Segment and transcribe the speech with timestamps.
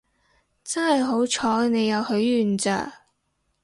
[0.63, 3.01] 真係好彩你有許願咋